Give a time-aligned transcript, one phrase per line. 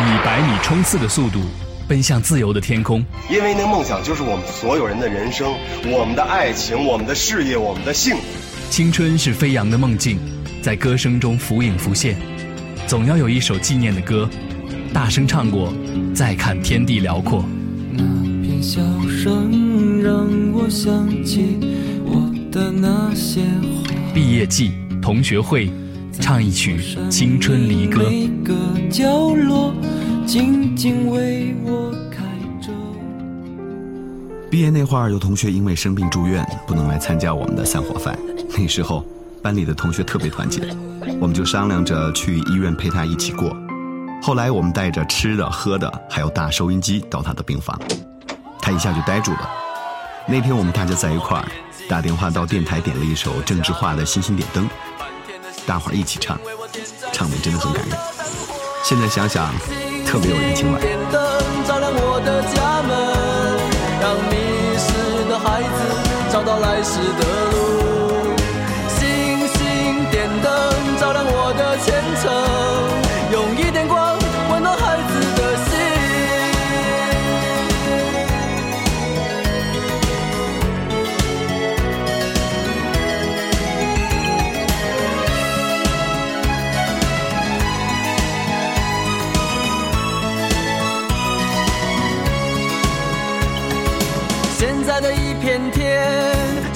[0.00, 1.40] 以百米冲刺的速度
[1.86, 5.54] 奔向自由的天空，因为那梦想就是我们所有人的人生，
[5.86, 8.22] 我们的爱情，我们的事业，我们的幸福。
[8.70, 10.18] 青春是飞扬的梦境，
[10.62, 12.16] 在歌声中浮影浮现，
[12.86, 14.28] 总要有一首纪念的歌，
[14.92, 15.72] 大声唱过，
[16.14, 17.44] 再看天地辽阔。
[17.92, 18.04] 那
[18.42, 20.14] 片笑声让
[20.52, 21.58] 我想起
[22.04, 23.90] 我的那些话。
[24.12, 25.70] 毕业季，同学会，
[26.20, 26.80] 唱一曲
[27.10, 28.02] 青春离歌。
[28.08, 28.54] 每个
[28.90, 29.72] 角落
[30.26, 32.22] 静静为我开
[32.60, 32.72] 着。
[34.50, 38.18] 毕业那会儿，有同学因为生病住院，不能来参加我们的散伙饭。
[38.56, 39.04] 那时候，
[39.42, 40.62] 班里的同学特别团结，
[41.20, 43.56] 我们就商量着去医院陪他一起过。
[44.20, 47.78] 后来，我们带着吃的、喝的，还有大收音机到他的病房，
[48.60, 49.48] 他一下就呆住了。
[50.26, 51.48] 那天我们大家在一块儿，
[51.88, 54.64] 打电话到电台点了一首郑智化的《星星点灯》，
[55.68, 56.40] 大伙儿一起唱，
[57.12, 57.98] 唱的真的很感人。
[58.82, 59.52] 现在想想，
[60.06, 60.80] 特别有人情味。
[60.80, 61.20] 点灯
[61.68, 62.96] 照亮我的家门，
[64.00, 64.32] 让迷
[64.80, 65.68] 失的孩子
[66.32, 67.22] 找到来时的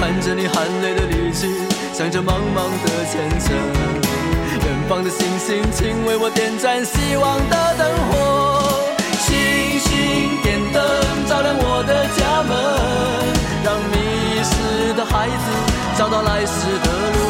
[0.00, 1.46] 看着你含泪的离去，
[1.92, 3.54] 想着茫茫的前程，
[4.64, 8.88] 远方的星星，请为我点燃希望的灯火。
[9.20, 9.36] 星
[9.78, 10.82] 星点灯
[11.28, 12.50] 照亮我的家门，
[13.62, 15.46] 让迷失的孩子
[15.98, 17.20] 找到来时的路。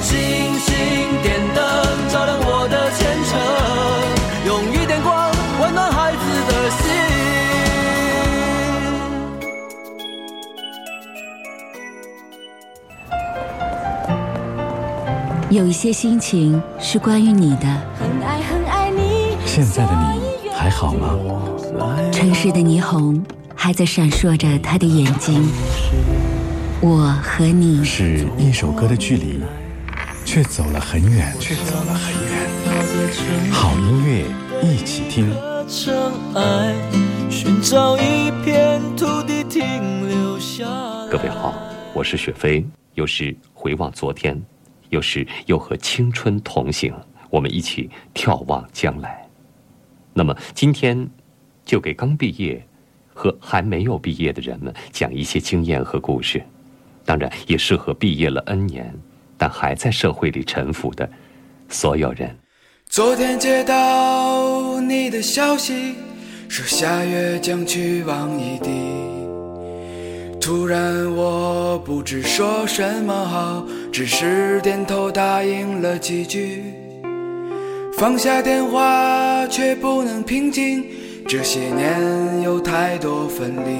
[0.00, 0.70] 星星
[1.20, 1.49] 点
[15.50, 17.66] 有一些心情是关于你的，
[17.98, 19.36] 很爱很爱你。
[19.44, 21.18] 现在的你还好吗？
[22.12, 23.20] 城市的霓虹
[23.56, 25.44] 还在闪烁着他的眼睛。
[26.80, 29.40] 我和你是一首歌的距离，
[30.24, 33.50] 却走了很远，却走了很远。
[33.50, 34.24] 好音乐
[34.62, 35.34] 一起听。
[37.28, 40.64] 寻找一片土地停留下。
[41.10, 41.54] 各位好，
[41.92, 44.40] 我是雪飞，有时回望昨天，
[44.90, 46.94] 有时又和青春同行，
[47.30, 49.26] 我们一起眺望将来。
[50.12, 51.08] 那么今天，
[51.64, 52.62] 就给刚毕业
[53.14, 56.42] 和还没有毕业的人们讲一些经验和故事，
[57.04, 58.92] 当然也适合毕业了 N 年
[59.38, 61.08] 但还在社会里沉浮的
[61.68, 62.36] 所有人。
[62.86, 65.94] 昨天接到你的消息，
[66.48, 68.70] 说下月将去往异地。
[70.40, 73.62] 突然我不知说什么好，
[73.92, 76.64] 只是点头答应了几句。
[77.92, 80.84] 放下电话却不能平静，
[81.28, 83.76] 这些年有太多分离。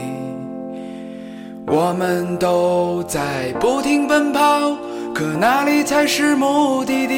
[1.66, 4.76] 我们都在不停奔跑，
[5.14, 7.16] 可哪里才是目的地？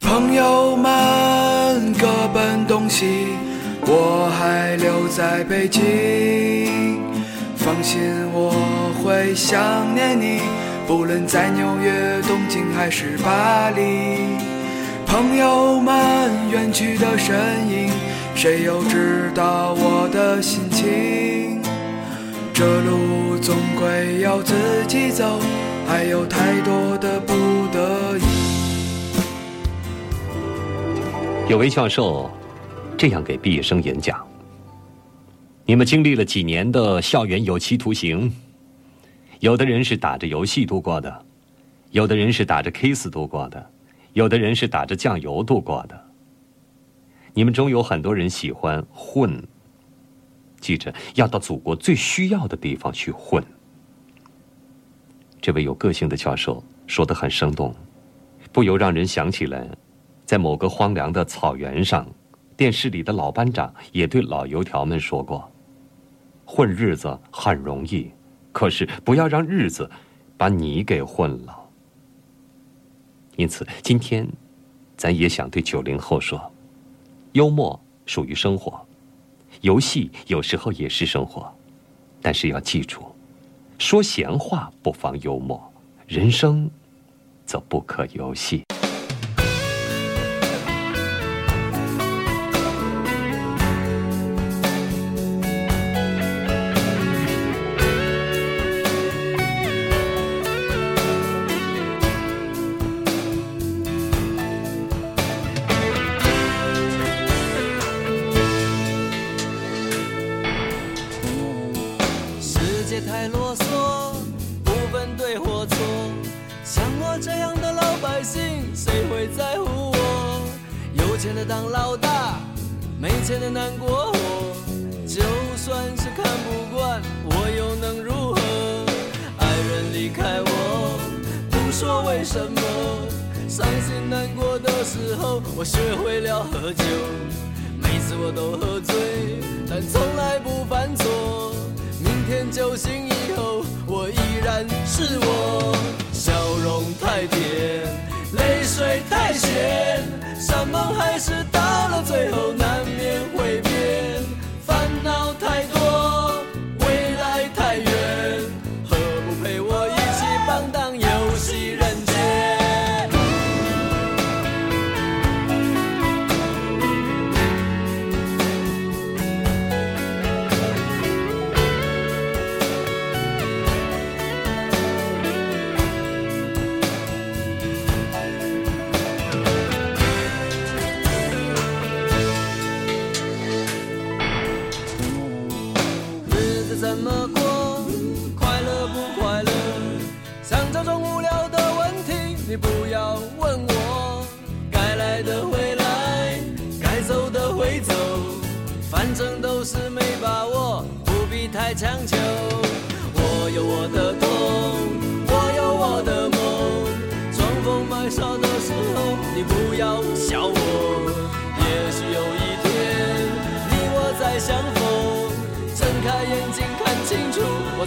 [0.00, 3.35] 朋友们各奔东西，
[3.88, 7.00] 我还留在北京。
[7.56, 8.00] 放心，
[8.32, 8.52] 我
[9.02, 10.40] 会想念你，
[10.86, 14.36] 不论在纽约、东京还是巴黎。
[15.06, 17.36] 朋友们远去的身
[17.68, 17.90] 影，
[18.34, 21.62] 谁又知道我的心情？
[22.52, 24.54] 这路总归要自
[24.88, 25.38] 己走，
[25.86, 27.34] 还有太多的不
[27.72, 28.22] 得已。
[31.48, 32.30] 有位教授
[32.96, 34.26] 这样给毕业生演讲：
[35.66, 38.34] 你们经历了几年的校园有期徒刑，
[39.40, 41.26] 有的人是打着游戏度过的，
[41.90, 43.70] 有的人是打着 kiss 度过的，
[44.14, 46.06] 有的人是打着酱油度过的。
[47.34, 49.46] 你们中有很多人喜欢混，
[50.58, 53.44] 记着要到祖国最需要的地方去混。
[55.38, 57.74] 这位有个性的教授说得很生动，
[58.52, 59.76] 不由让人想起了
[60.24, 62.06] 在某个荒凉的草原上，
[62.56, 65.50] 电视里的老班长也对老油条们说过
[66.46, 68.10] ：“混日子很容易，
[68.50, 69.90] 可是不要让日子
[70.38, 71.54] 把你给混了。”
[73.36, 74.26] 因此，今天，
[74.96, 76.50] 咱也想对九零后说：
[77.32, 78.80] 幽默属于生活，
[79.60, 81.54] 游戏有时候也是生活，
[82.22, 83.04] 但是要记住，
[83.76, 85.62] 说闲话不妨幽默，
[86.06, 86.70] 人生
[87.44, 88.64] 则不可游戏。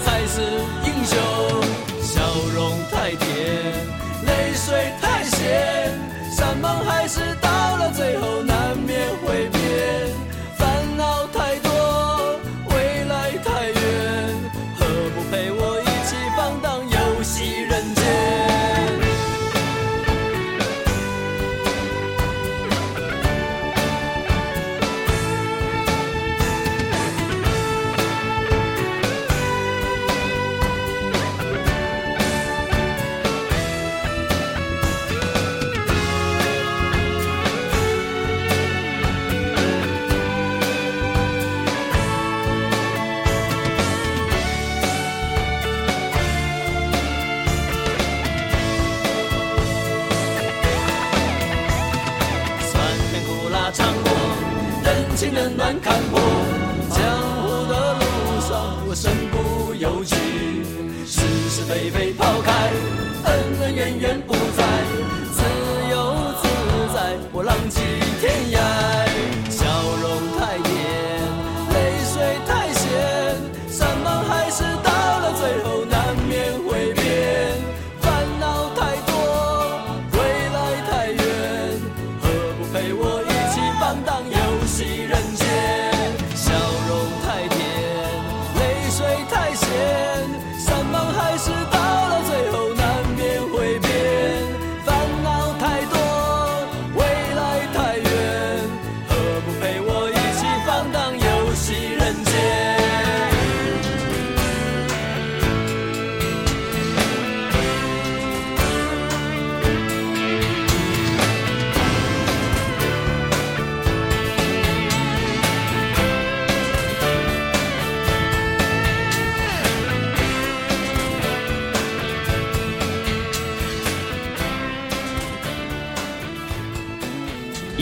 [0.05, 0.41] 才是
[0.85, 1.17] 英雄，
[2.01, 2.21] 笑
[2.55, 3.27] 容太甜，
[4.25, 5.93] 泪水太咸。
[6.35, 7.48] 山盟海誓。
[53.71, 54.11] 尝过
[54.83, 56.19] 人情冷暖看过
[56.89, 56.99] 江
[57.43, 60.15] 湖的路上我身不由己
[61.05, 62.51] 是是非非抛开
[63.25, 64.63] 恩恩怨怨不再
[65.31, 65.43] 自
[65.91, 67.81] 由自在我浪迹
[68.19, 68.98] 天涯。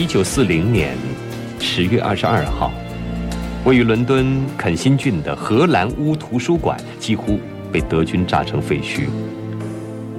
[0.08, 0.96] 九四零年
[1.60, 2.72] 十月二十二号，
[3.66, 7.38] 位于伦敦肯辛郡的荷兰屋图书馆几乎
[7.70, 9.06] 被德军炸成废墟。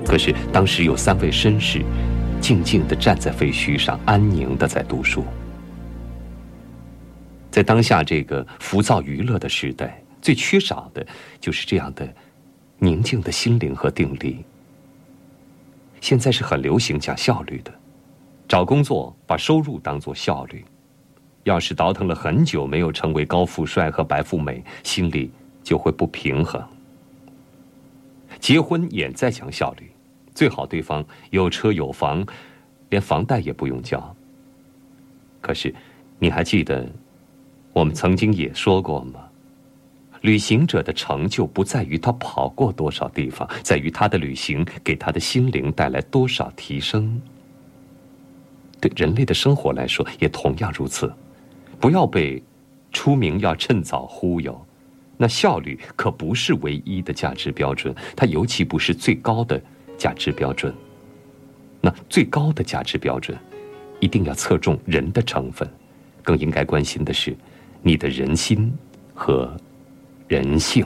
[0.05, 1.83] 可是当时有三位绅士
[2.39, 5.25] 静静地站在废墟上，安宁地在读书。
[7.49, 11.03] 在当下这个浮躁娱乐的时代，最缺少的
[11.41, 12.07] 就是这样的
[12.77, 14.45] 宁静的心灵和定力。
[15.99, 17.73] 现在是很流行讲效率的，
[18.49, 20.65] 找工作把收入当做效率。
[21.43, 25.31] 要是倒腾了很久没有成为高富帅和白富美，心里
[25.63, 26.61] 就会不平衡。
[28.39, 29.89] 结婚也在讲效率，
[30.33, 32.25] 最好对方有车有房，
[32.89, 34.15] 连房贷也不用交。
[35.41, 35.73] 可是，
[36.17, 36.87] 你还记得
[37.71, 39.21] 我们曾经也说过吗？
[40.21, 47.21] 旅行者的成就不在于他跑过多少地方，在于他的旅行给他的心灵带来多少提升。
[48.79, 51.11] 对人类的生活来说，也同样如此。
[51.79, 52.41] 不要被
[52.91, 54.59] 出名要趁早忽悠，
[55.17, 59.61] 那效率可不是唯一的价值标准，它尤其不是最高的
[59.97, 60.73] 价值标准。
[61.81, 63.37] 那最高的价值标准，
[63.99, 65.69] 一定要侧重人的成分，
[66.23, 67.35] 更应该关心的是
[67.81, 68.73] 你的人心
[69.13, 69.55] 和
[70.27, 70.85] 人性。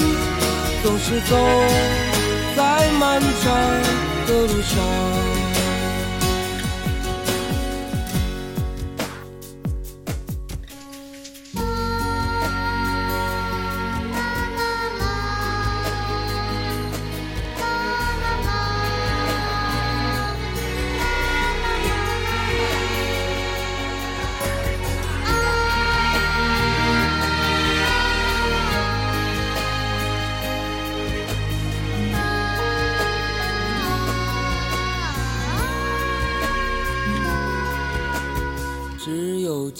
[0.83, 1.35] 总是走
[2.55, 3.53] 在漫长
[4.25, 5.30] 的路上。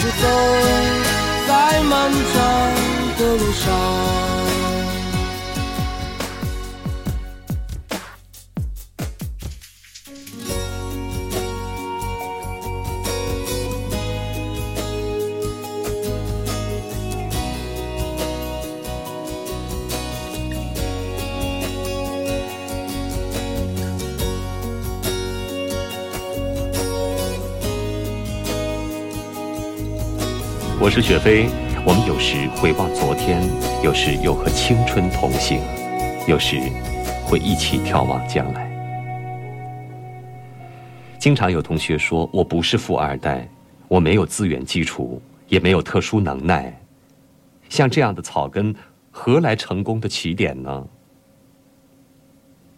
[0.00, 0.26] 总是走
[1.46, 4.39] 在漫长的路上。
[30.90, 31.46] 我是雪飞。
[31.86, 33.40] 我们有时回望昨天，
[33.80, 35.60] 有时又和青春同行，
[36.26, 36.58] 有时
[37.24, 38.68] 会一起眺望将来。
[41.16, 43.48] 经常有同学说我不是富二代，
[43.86, 46.76] 我没有资源基础，也没有特殊能耐。
[47.68, 48.74] 像这样的草根，
[49.12, 50.84] 何来成功的起点呢？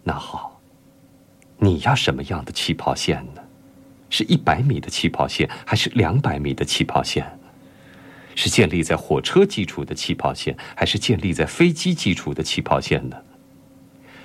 [0.02, 0.60] 那好，
[1.56, 3.40] 你要什么样的起跑线呢？
[4.10, 7.26] 是一百米的起跑线，还是两百米的起跑线？
[8.34, 13.16] 是建立在火车基础的起跑线，还是建立在飞机基础的起跑线呢？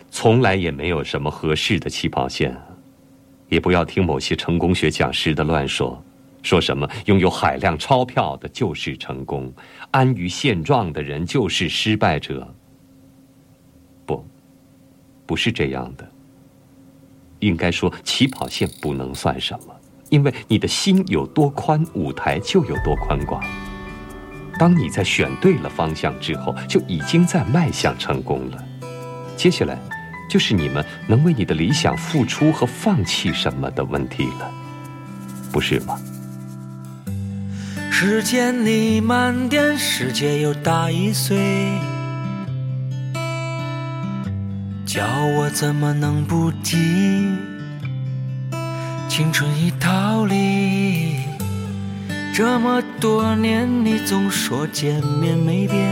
[0.09, 2.55] 从来也没有什么合适的起跑线，
[3.49, 6.01] 也不要听某些成功学讲师的乱说，
[6.41, 9.51] 说什么拥有海量钞票的就是成功，
[9.91, 12.53] 安于现状的人就是失败者。
[14.05, 14.25] 不，
[15.25, 16.09] 不是这样的。
[17.39, 19.75] 应该说，起跑线不能算什么。
[20.09, 23.43] 因为你的心有多宽，舞台就有多宽广。
[24.57, 28.63] 当你在选对了方向之后，就已经在迈向成功了。
[29.35, 29.77] 接下来，
[30.29, 34.51] 就是你们能为你的理想付出和放弃什么的问题了，
[35.51, 35.99] 不是吗？
[37.91, 41.37] 时间你慢点，世界又大一岁，
[44.85, 45.03] 叫
[45.35, 46.77] 我怎么能不急？
[49.07, 51.16] 青春已逃离，
[52.37, 55.83] 这么多年，你总说见面没变，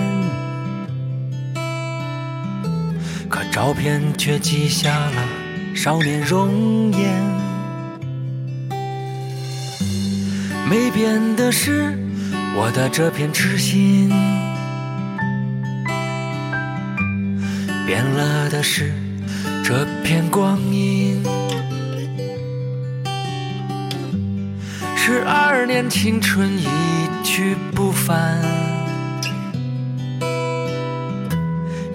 [3.28, 5.28] 可照片却记下了
[5.74, 7.20] 少年容颜。
[10.70, 11.98] 没变的是
[12.56, 14.10] 我的这片痴心，
[17.88, 18.94] 变了的是
[19.64, 21.24] 这片光阴。
[25.08, 26.66] 十二年青春一
[27.24, 28.42] 去不返，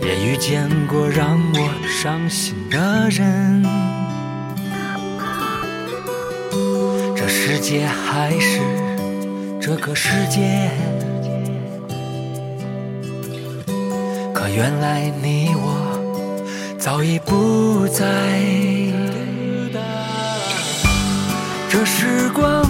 [0.00, 3.64] 也遇见过让我伤心的人。
[7.16, 8.61] 这世界还是
[9.61, 10.70] 这个世界，
[14.33, 18.07] 可原来你我早已不在。
[21.68, 22.69] 这时光。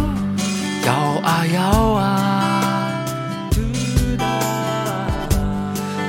[1.55, 3.05] 摇啊
[3.53, 4.25] 摇啊，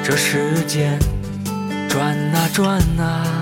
[0.04, 1.00] 这时间
[1.90, 3.41] 转啊转啊，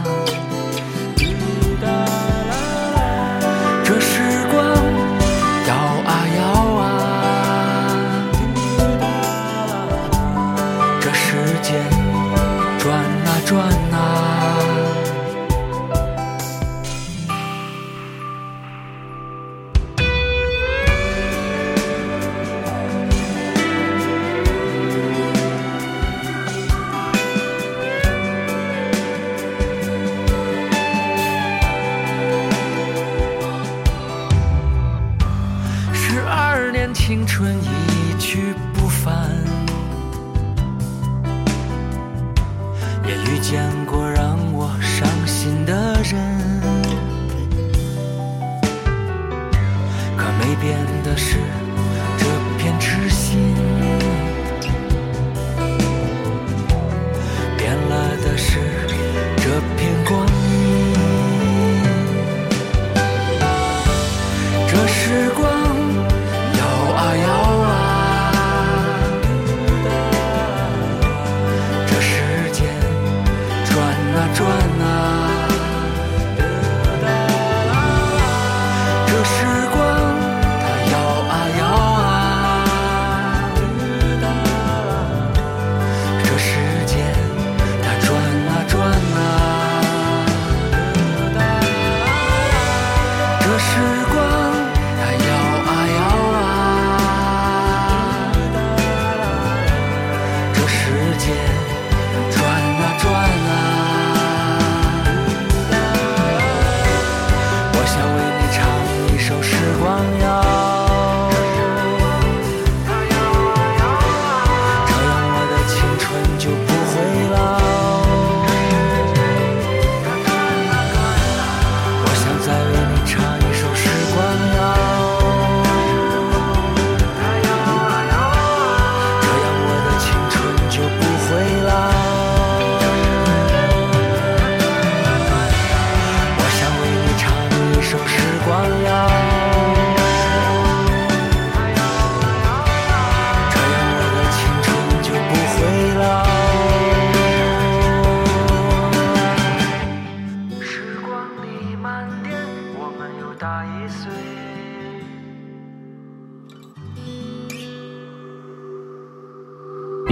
[74.34, 74.48] 转
[74.82, 75.29] 啊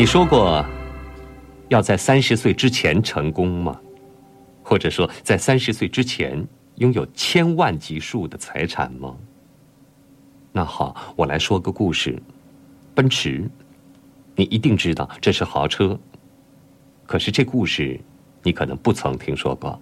[0.08, 0.66] 说过
[1.68, 3.78] 要在三十岁之前成功吗？
[4.64, 9.14] 或者说，在三十岁之前拥有千万级数的财产吗？
[10.54, 12.18] 那好，我来说个故事。
[12.96, 13.50] 奔驰，
[14.34, 16.00] 你一定知道这是豪车。
[17.06, 18.00] 可是这故事，
[18.44, 19.78] 你可能不曾听说过。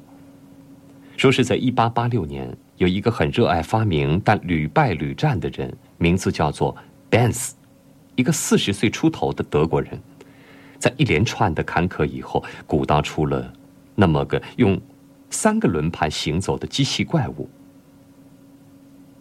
[1.17, 6.75] 说是在一八八六年，有一个很热爱发明但屡败屡战的人，名字叫做
[7.11, 7.51] Benz，
[8.15, 10.01] 一个四十岁出头的德国人，
[10.79, 13.51] 在一连串的坎坷以后，鼓捣出了
[13.95, 14.79] 那么个用
[15.29, 17.49] 三个轮盘行走的机器怪物。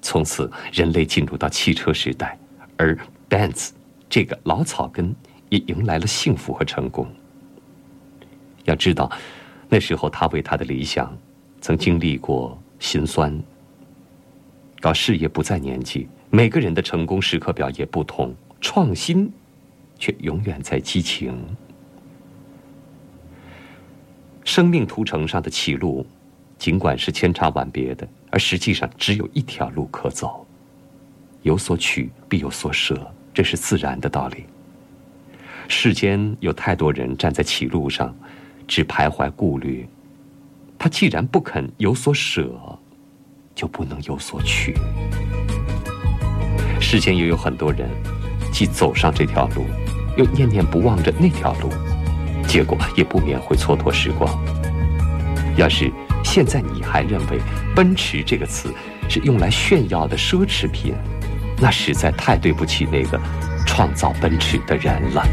[0.03, 2.39] 从此，人类进入到汽车时代，
[2.77, 2.97] 而
[3.29, 3.71] Benz
[4.09, 5.15] 这个老草根
[5.49, 7.07] 也迎来了幸福和成功。
[8.65, 9.11] 要知道，
[9.69, 11.17] 那时候他为他的理想，
[11.61, 13.43] 曾经历过辛酸。
[14.81, 19.33] 搞事业不在年纪，每个人的成功时刻表也不同，创新
[19.99, 21.37] 却永远在激情。
[24.45, 26.07] 生命图城上的歧路，
[26.59, 30.47] 尽管是千差万别的，而实际上只有一条路可走。
[31.43, 34.45] 有所取必有所舍，这是自然的道理。
[35.69, 38.15] 世间有太多人站在歧路上。
[38.67, 39.87] 只徘徊顾虑，
[40.79, 42.51] 他既然不肯有所舍，
[43.55, 44.75] 就不能有所取。
[46.81, 47.87] 世间也有很多人，
[48.55, 49.67] 既走上这条路，
[50.17, 51.69] 又念念不忘着那条路，
[52.47, 54.33] 结果也不免会蹉跎时光。
[55.57, 55.91] 要是
[56.23, 57.41] 现在你还认为
[57.75, 58.73] “奔驰”这个词
[59.09, 60.95] 是用来炫耀的奢侈品，
[61.61, 63.21] 那实在太对不起那个
[63.67, 65.27] 创造奔驰的人了。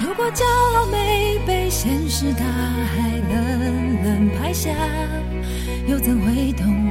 [0.00, 4.70] 如果骄傲没被现实大海冷冷拍下，
[5.86, 6.90] 又怎会懂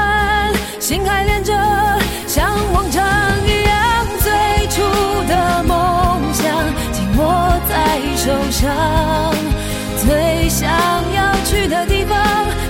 [8.23, 9.33] 受伤，
[9.97, 10.69] 最想
[11.11, 12.15] 要去的地方，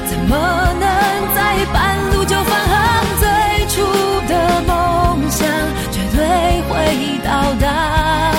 [0.09, 0.37] 怎么
[0.79, 0.87] 能
[1.35, 3.03] 在半路就返航？
[3.19, 3.27] 最
[3.67, 3.83] 初
[4.29, 5.45] 的梦想。
[5.91, 8.31] 绝对会到达，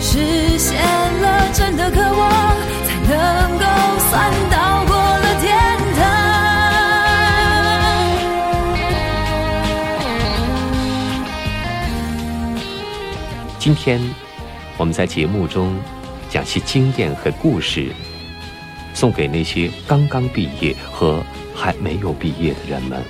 [0.00, 0.80] 实现
[1.20, 3.66] 了真的渴望，才能够
[4.08, 5.52] 算到过了天
[5.94, 6.00] 堂。
[13.58, 14.00] 今天
[14.78, 15.76] 我们在节目中
[16.28, 17.92] 讲些经验和故事，
[18.94, 21.22] 送给那些刚刚毕业和
[21.54, 23.02] 还没有毕业的人们，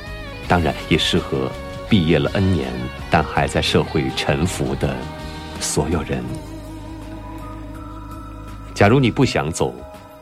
[0.47, 1.51] 当然也适合。
[1.89, 2.69] 毕业了 N 年，
[3.09, 4.97] 但还在社会沉浮的
[5.61, 6.21] 所有人。
[8.75, 9.73] 假如你不想走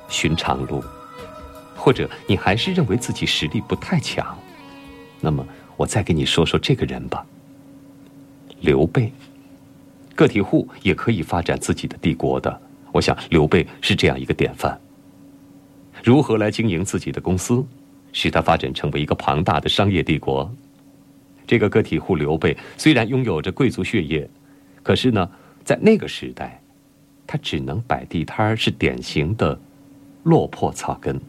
[0.07, 0.85] 寻常路，
[1.75, 4.37] 或者你还是认为自己实力不太强，
[5.23, 5.43] 那么
[5.79, 7.25] 我再给你说说这个人吧。
[8.61, 9.11] 刘备，
[10.15, 12.61] 个体户也可以发展自己的帝国的。
[12.95, 14.81] 我想刘备是这样一个典范。
[16.05, 17.67] 如何来经营自己的公司，
[18.13, 20.49] 使它发展成为一个庞大的商业帝国？
[21.45, 24.31] 这个个体户刘备虽然拥有着贵族血液，
[24.85, 25.29] 可是呢，
[25.65, 26.63] 在那个时代，
[27.27, 29.59] 他只能摆地摊儿，是典型的
[30.23, 31.21] 落魄草根。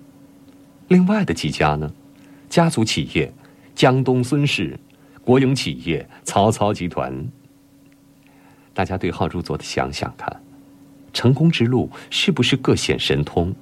[0.90, 1.92] 另外的几家呢，
[2.48, 3.34] 家族企业，
[3.74, 4.80] 江东孙氏，
[5.24, 7.28] 国营企业，曹操集团。
[8.72, 10.44] 大家对号入座的想想看，
[11.16, 13.56] 成功之路是不是各显神通？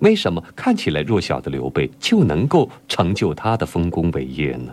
[0.00, 4.72] 为什么看起来弱小的刘备就能够成就他的丰功伟业呢？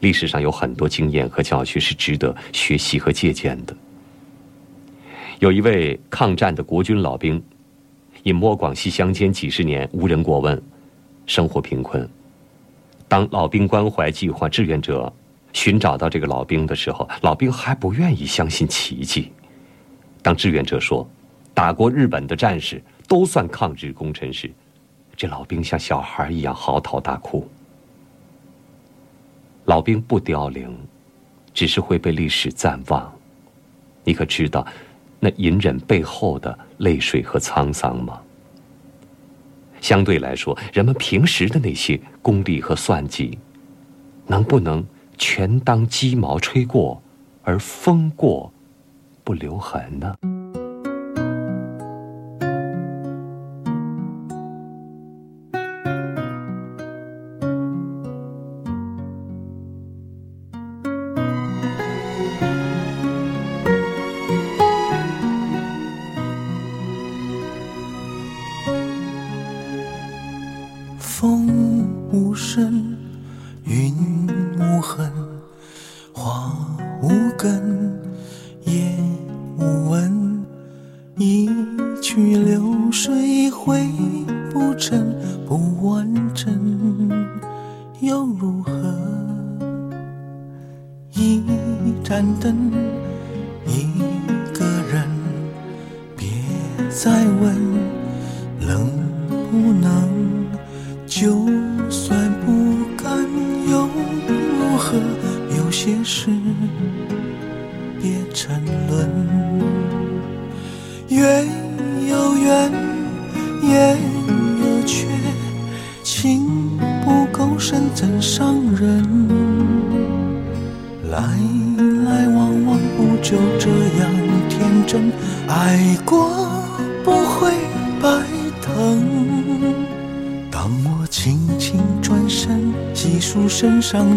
[0.00, 3.74] 历史上有很多经验和教训是值得学习和借鉴的。
[5.38, 7.40] 有一位抗战的国军老兵，
[8.24, 10.60] 因摸广西乡间几十年无人过问，
[11.26, 12.06] 生活贫困。
[13.06, 15.12] 当老兵关怀计划志愿者
[15.52, 19.30] 寻找到这个老兵的时候，老兵还不愿意相信奇迹。
[20.24, 21.06] 当志愿者说，
[21.52, 24.50] 打过日本的战士都算抗日功臣时，
[25.14, 27.46] 这老兵像小孩一样嚎啕大哭。
[29.66, 30.74] 老兵不凋零，
[31.52, 33.12] 只是会被历史暂忘。
[34.02, 34.66] 你可知道，
[35.20, 38.18] 那隐忍背后的泪水和沧桑吗？
[39.82, 43.38] 相对来说，人们平时的那些功利和算计，
[44.26, 44.82] 能不能
[45.18, 47.02] 全当鸡毛吹过，
[47.42, 48.50] 而风过
[49.24, 50.14] 不留痕呢？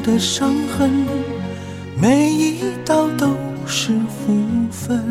[0.08, 1.06] 的伤痕，
[2.00, 3.28] 每一道都
[3.66, 4.34] 是福
[4.72, 5.04] 分。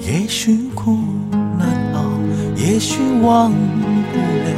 [0.00, 0.98] 也许苦
[1.56, 2.02] 难熬，
[2.56, 4.50] 也许忘不了，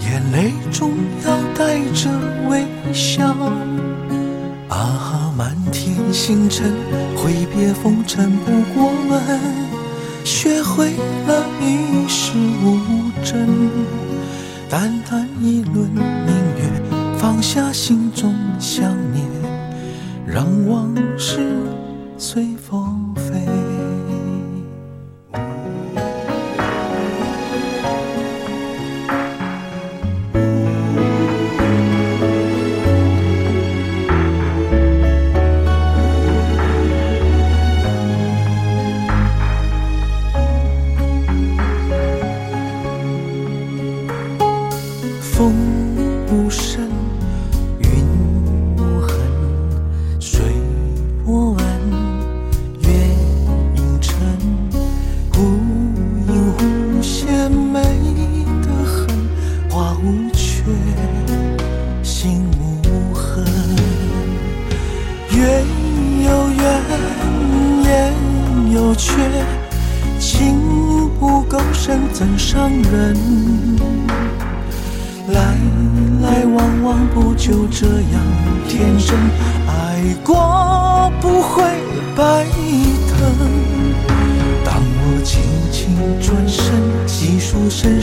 [0.00, 0.90] 眼泪中
[1.24, 2.10] 要带着
[2.48, 3.32] 微笑。
[4.68, 6.72] 啊，满天星辰，
[7.14, 9.22] 挥别风尘不过门，
[10.24, 10.86] 学会
[11.28, 12.32] 了与世
[12.64, 12.76] 无
[13.22, 13.46] 争，
[14.68, 16.91] 淡淡一轮明月。
[17.22, 19.24] 放下心中想念，
[20.26, 21.38] 让往事
[22.18, 22.81] 随风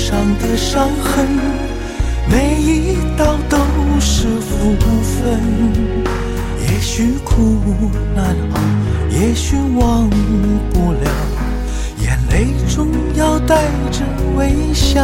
[0.09, 1.23] 上的伤痕
[2.31, 3.59] 每一道都
[3.99, 5.39] 是福分。
[6.63, 7.61] 也许苦
[8.15, 8.35] 难
[9.11, 10.09] 也许忘
[10.73, 11.11] 不了
[12.01, 14.03] 眼泪中要带着
[14.35, 15.03] 微笑。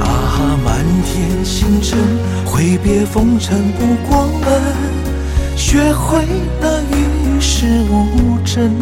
[0.00, 2.00] 啊满天星辰
[2.44, 6.18] 挥别风尘不过问学会
[6.60, 8.74] 了与世无争。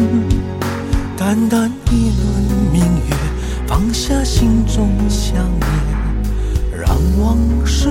[1.15, 3.34] 淡淡一轮明月
[3.67, 5.69] 放下心中想念
[6.71, 6.87] 让
[7.19, 7.89] 往事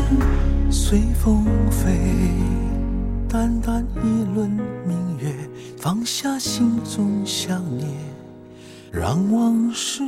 [0.71, 2.45] 随风飞。
[3.29, 4.49] 淡淡一轮
[4.87, 5.35] 明月
[5.77, 7.89] 放下心中想念
[8.93, 10.03] 让往事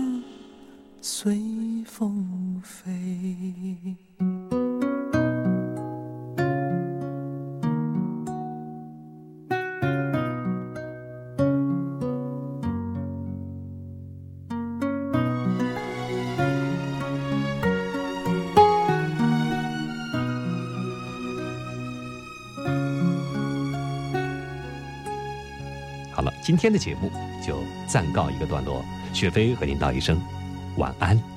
[1.03, 1.43] 随
[1.85, 4.56] 风飞。
[26.47, 27.11] 今天的节目
[27.45, 30.17] 就暂告一个段落，雪飞和您道一声
[30.77, 31.36] 晚安。